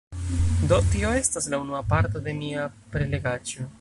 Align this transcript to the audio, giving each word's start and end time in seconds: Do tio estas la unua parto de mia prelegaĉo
Do 0.69 0.79
tio 0.93 1.11
estas 1.17 1.49
la 1.55 1.59
unua 1.65 1.81
parto 1.93 2.23
de 2.29 2.35
mia 2.41 2.65
prelegaĉo 2.97 3.69